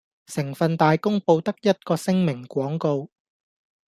[0.25, 3.11] 成份大公報得一個聲明廣告